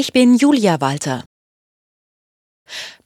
[0.00, 1.27] Ich bin Julia Walter.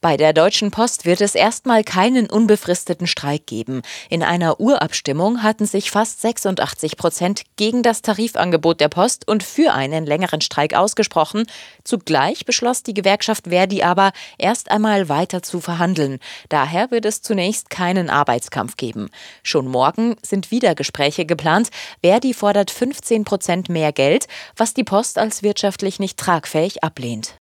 [0.01, 3.81] Bei der Deutschen Post wird es erstmal keinen unbefristeten Streik geben.
[4.09, 9.73] In einer Urabstimmung hatten sich fast 86 Prozent gegen das Tarifangebot der Post und für
[9.73, 11.45] einen längeren Streik ausgesprochen.
[11.83, 16.19] Zugleich beschloss die Gewerkschaft Verdi aber, erst einmal weiter zu verhandeln.
[16.49, 19.09] Daher wird es zunächst keinen Arbeitskampf geben.
[19.43, 21.69] Schon morgen sind wieder Gespräche geplant.
[22.01, 27.35] Verdi fordert 15 Prozent mehr Geld, was die Post als wirtschaftlich nicht tragfähig ablehnt.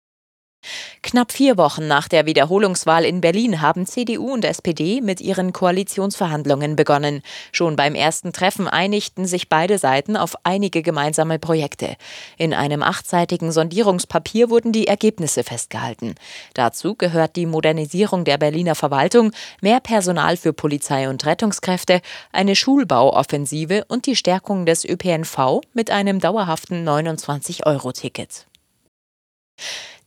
[1.03, 6.77] Knapp vier Wochen nach der Wiederholungswahl in Berlin haben CDU und SPD mit ihren Koalitionsverhandlungen
[6.77, 7.23] begonnen.
[7.51, 11.97] Schon beim ersten Treffen einigten sich beide Seiten auf einige gemeinsame Projekte.
[12.37, 16.15] In einem achtseitigen Sondierungspapier wurden die Ergebnisse festgehalten.
[16.52, 19.33] Dazu gehört die Modernisierung der Berliner Verwaltung,
[19.63, 22.02] mehr Personal für Polizei und Rettungskräfte,
[22.33, 28.49] eine Schulbauoffensive und die Stärkung des ÖPNV mit einem dauerhaften 29-Euro-Ticket.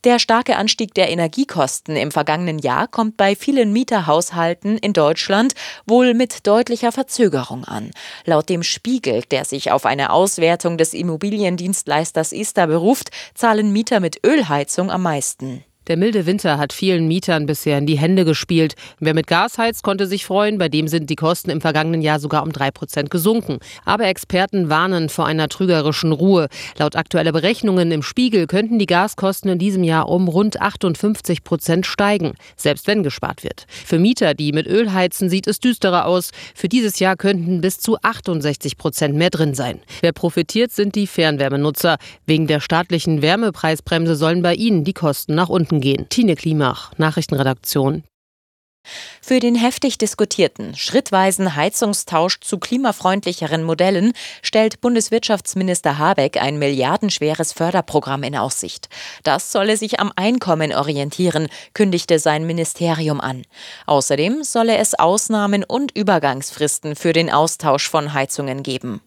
[0.04, 5.54] Der starke Anstieg der Energiekosten im vergangenen Jahr kommt bei vielen Mieterhaushalten in Deutschland
[5.86, 7.92] wohl mit deutlicher Verzögerung an.
[8.24, 14.26] Laut dem Spiegel, der sich auf eine Auswertung des Immobiliendienstleisters ISTA beruft, zahlen Mieter mit
[14.26, 15.64] Ölheizung am meisten.
[15.92, 18.76] Der milde Winter hat vielen Mietern bisher in die Hände gespielt.
[18.98, 20.56] Wer mit Gas heizt, konnte sich freuen.
[20.56, 23.58] Bei dem sind die Kosten im vergangenen Jahr sogar um drei Prozent gesunken.
[23.84, 26.48] Aber Experten warnen vor einer trügerischen Ruhe.
[26.78, 31.84] Laut aktueller Berechnungen im Spiegel könnten die Gaskosten in diesem Jahr um rund 58 Prozent
[31.84, 33.66] steigen, selbst wenn gespart wird.
[33.68, 36.30] Für Mieter, die mit Öl heizen, sieht es düsterer aus.
[36.54, 39.82] Für dieses Jahr könnten bis zu 68 Prozent mehr drin sein.
[40.00, 41.98] Wer profitiert, sind die Fernwärmenutzer.
[42.24, 46.08] Wegen der staatlichen Wärmepreisbremse sollen bei ihnen die Kosten nach unten gehen.
[46.08, 48.04] Tine Klimach, Nachrichtenredaktion.
[49.20, 58.24] Für den heftig diskutierten schrittweisen Heizungstausch zu klimafreundlicheren Modellen stellt Bundeswirtschaftsminister Habeck ein milliardenschweres Förderprogramm
[58.24, 58.88] in Aussicht.
[59.22, 63.44] Das solle sich am Einkommen orientieren, kündigte sein Ministerium an.
[63.86, 69.00] Außerdem solle es Ausnahmen und Übergangsfristen für den Austausch von Heizungen geben.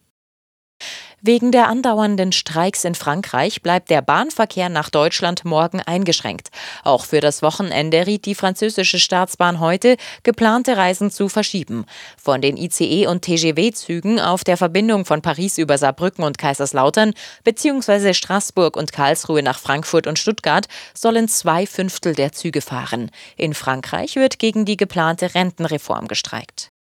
[1.27, 6.49] Wegen der andauernden Streiks in Frankreich bleibt der Bahnverkehr nach Deutschland morgen eingeschränkt.
[6.83, 11.85] Auch für das Wochenende riet die französische Staatsbahn heute, geplante Reisen zu verschieben.
[12.21, 18.13] Von den ICE- und TGW-Zügen auf der Verbindung von Paris über Saarbrücken und Kaiserslautern bzw.
[18.13, 23.09] Straßburg und Karlsruhe nach Frankfurt und Stuttgart sollen zwei Fünftel der Züge fahren.
[23.35, 26.69] In Frankreich wird gegen die geplante Rentenreform gestreikt.